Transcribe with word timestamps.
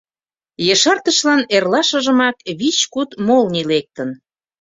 Ешартышлан 0.73 1.41
эрлашыжымак 1.55 2.37
вич-куд 2.59 3.09
«молний» 3.27 3.67
лектын. 3.71 4.09